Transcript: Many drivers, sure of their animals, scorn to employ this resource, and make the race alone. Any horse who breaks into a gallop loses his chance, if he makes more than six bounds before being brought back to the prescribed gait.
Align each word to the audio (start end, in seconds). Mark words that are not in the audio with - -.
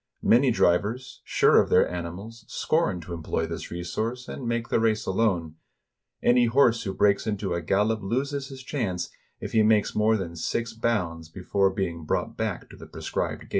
Many 0.23 0.49
drivers, 0.49 1.21
sure 1.25 1.61
of 1.61 1.69
their 1.69 1.87
animals, 1.87 2.43
scorn 2.47 3.01
to 3.01 3.13
employ 3.13 3.45
this 3.45 3.69
resource, 3.69 4.27
and 4.27 4.47
make 4.47 4.69
the 4.69 4.79
race 4.79 5.05
alone. 5.05 5.57
Any 6.23 6.45
horse 6.45 6.81
who 6.81 6.95
breaks 6.95 7.27
into 7.27 7.53
a 7.53 7.61
gallop 7.61 8.01
loses 8.01 8.47
his 8.47 8.63
chance, 8.63 9.11
if 9.39 9.51
he 9.51 9.61
makes 9.61 9.93
more 9.93 10.17
than 10.17 10.35
six 10.35 10.73
bounds 10.73 11.29
before 11.29 11.69
being 11.69 12.03
brought 12.03 12.35
back 12.35 12.67
to 12.71 12.75
the 12.75 12.87
prescribed 12.87 13.41
gait. 13.41 13.49